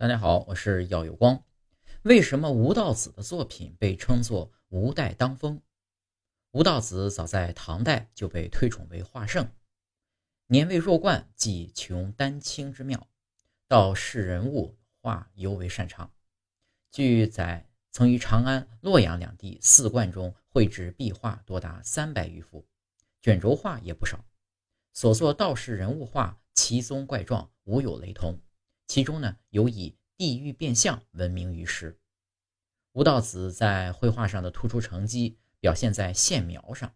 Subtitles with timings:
[0.00, 1.44] 大家好，我是耀有光。
[2.04, 5.60] 为什么吴道子的作品被称作吴代当风？
[6.52, 9.52] 吴道子早在唐代就被推崇为画圣，
[10.46, 13.08] 年未弱冠即穷丹青之妙，
[13.68, 16.10] 道士人物画尤为擅长。
[16.90, 22.66] 据载，曾于长安、洛阳两地四观中绘制壁画多达三百余幅，
[23.20, 24.24] 卷轴画也不少。
[24.94, 28.40] 所作道士人物画奇宗怪状，无有雷同。
[28.90, 32.00] 其中呢，有以地狱变相闻名于世。
[32.90, 36.92] 吴道子在绘画上的突出成绩表现在线描上。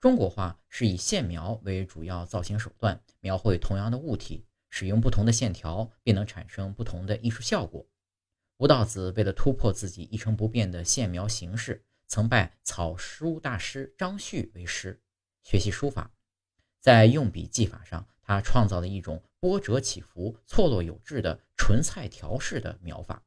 [0.00, 7.86] 中国画是以线描为主要造型手段，描绘同样的物体，使用不同的线条，便能产生不同的艺术效果。
[8.56, 15.00] 吴道子为了突破自己一成不变的线描形式，曾拜草书大师张旭为师，
[15.44, 16.10] 学习书法。
[16.80, 23.22] 在用笔技法上，他创造了一种波折起伏、错落有致的纯菜条式的描法，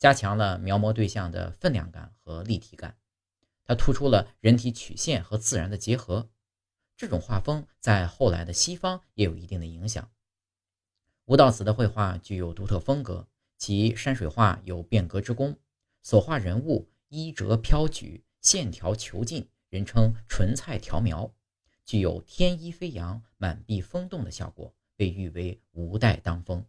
[0.00, 2.96] 加强了描摹对象的分量感和立体感。
[3.64, 6.28] 它突出了人体曲线和自然的结合。
[6.96, 10.10] 这种画风在后来的西方也有一定的影响。
[11.26, 15.56] 吴道子的绘画具有独特风格，其山水画有变革之功，
[16.02, 21.32] 所画人物衣褶飘举，线条遒劲，人称纯菜条描。
[21.84, 26.66] 具有天衣飞扬、满壁风动的效果，被誉为吴代当风。